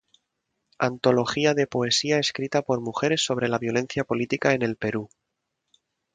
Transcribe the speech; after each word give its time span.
Antología 0.79 1.53
de 1.53 1.67
poesía 1.67 2.17
escrita 2.17 2.63
por 2.63 2.81
mujeres 2.81 3.21
sobre 3.23 3.47
la 3.49 3.59
violencia 3.59 4.03
política 4.03 4.53
en 4.53 4.63
el 4.63 4.75
Perú. 4.75 5.09